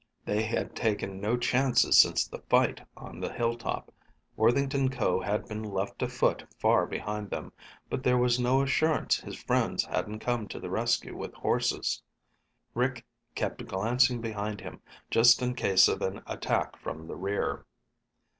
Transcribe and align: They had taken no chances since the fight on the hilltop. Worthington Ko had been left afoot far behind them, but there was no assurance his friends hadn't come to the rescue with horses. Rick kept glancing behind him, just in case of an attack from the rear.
They 0.25 0.41
had 0.41 0.75
taken 0.75 1.21
no 1.21 1.37
chances 1.37 2.01
since 2.01 2.25
the 2.27 2.41
fight 2.49 2.81
on 2.97 3.19
the 3.19 3.31
hilltop. 3.31 3.93
Worthington 4.35 4.89
Ko 4.89 5.19
had 5.21 5.47
been 5.47 5.61
left 5.61 6.01
afoot 6.01 6.43
far 6.57 6.87
behind 6.87 7.29
them, 7.29 7.53
but 7.87 8.01
there 8.01 8.17
was 8.17 8.39
no 8.39 8.63
assurance 8.63 9.17
his 9.19 9.35
friends 9.37 9.83
hadn't 9.85 10.17
come 10.17 10.47
to 10.47 10.59
the 10.59 10.71
rescue 10.71 11.15
with 11.15 11.35
horses. 11.35 12.01
Rick 12.73 13.05
kept 13.35 13.67
glancing 13.67 14.21
behind 14.21 14.59
him, 14.59 14.81
just 15.11 15.39
in 15.43 15.53
case 15.53 15.87
of 15.87 16.01
an 16.01 16.23
attack 16.25 16.79
from 16.79 17.05
the 17.05 17.15
rear. 17.15 17.63